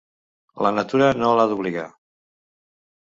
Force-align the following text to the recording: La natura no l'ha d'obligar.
La 0.67 0.71
natura 0.77 1.09
no 1.19 1.35
l'ha 1.41 1.45
d'obligar. 1.53 1.87